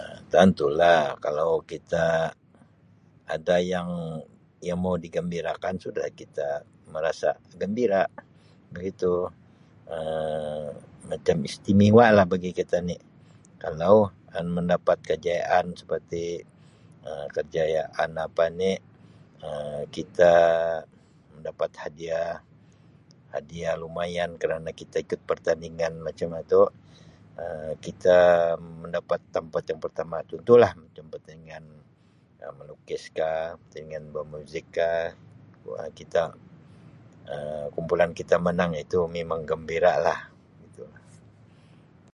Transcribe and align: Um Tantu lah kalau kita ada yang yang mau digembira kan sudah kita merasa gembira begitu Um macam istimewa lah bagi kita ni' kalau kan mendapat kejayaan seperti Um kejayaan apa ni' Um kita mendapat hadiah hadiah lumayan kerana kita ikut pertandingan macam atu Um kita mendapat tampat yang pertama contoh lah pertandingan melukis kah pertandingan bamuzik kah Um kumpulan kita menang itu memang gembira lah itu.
Um 0.00 0.16
Tantu 0.32 0.66
lah 0.80 1.00
kalau 1.24 1.50
kita 1.72 2.06
ada 3.34 3.56
yang 3.72 3.88
yang 4.66 4.78
mau 4.84 4.96
digembira 5.04 5.52
kan 5.64 5.74
sudah 5.84 6.06
kita 6.20 6.48
merasa 6.94 7.28
gembira 7.60 8.02
begitu 8.74 9.12
Um 9.96 10.66
macam 11.10 11.36
istimewa 11.48 12.06
lah 12.16 12.24
bagi 12.32 12.50
kita 12.60 12.76
ni' 12.88 13.00
kalau 13.64 13.94
kan 14.32 14.46
mendapat 14.58 14.98
kejayaan 15.10 15.66
seperti 15.80 16.24
Um 17.08 17.26
kejayaan 17.36 18.10
apa 18.26 18.44
ni' 18.60 18.76
Um 19.46 19.80
kita 19.96 20.34
mendapat 21.36 21.70
hadiah 21.82 22.30
hadiah 23.34 23.74
lumayan 23.82 24.30
kerana 24.40 24.70
kita 24.80 24.96
ikut 25.04 25.20
pertandingan 25.28 25.94
macam 26.06 26.28
atu 26.40 26.62
Um 27.42 27.68
kita 27.86 28.18
mendapat 28.84 29.20
tampat 29.34 29.62
yang 29.74 29.80
pertama 29.84 30.16
contoh 30.30 30.56
lah 30.62 30.72
pertandingan 31.12 31.64
melukis 32.58 33.02
kah 33.16 33.44
pertandingan 33.58 34.04
bamuzik 34.14 34.66
kah 34.76 35.06
Um 35.64 36.32
kumpulan 37.74 38.10
kita 38.18 38.34
menang 38.46 38.72
itu 38.82 38.98
memang 39.16 39.40
gembira 39.48 39.94
lah 40.06 40.20
itu. 40.68 40.84